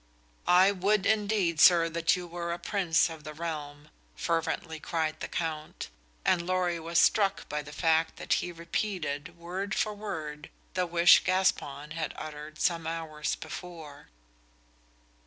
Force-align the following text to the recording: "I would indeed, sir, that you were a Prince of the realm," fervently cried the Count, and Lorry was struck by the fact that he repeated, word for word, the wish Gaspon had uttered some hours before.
"I 0.47 0.71
would 0.71 1.05
indeed, 1.05 1.59
sir, 1.59 1.87
that 1.89 2.15
you 2.15 2.25
were 2.25 2.51
a 2.53 2.57
Prince 2.57 3.07
of 3.07 3.23
the 3.23 3.35
realm," 3.35 3.91
fervently 4.15 4.79
cried 4.79 5.19
the 5.19 5.27
Count, 5.27 5.89
and 6.25 6.41
Lorry 6.47 6.79
was 6.79 6.97
struck 6.97 7.47
by 7.47 7.61
the 7.61 7.71
fact 7.71 8.15
that 8.15 8.33
he 8.41 8.51
repeated, 8.51 9.37
word 9.37 9.75
for 9.75 9.93
word, 9.93 10.49
the 10.73 10.87
wish 10.87 11.23
Gaspon 11.23 11.91
had 11.91 12.13
uttered 12.17 12.59
some 12.59 12.87
hours 12.87 13.35
before. 13.35 14.07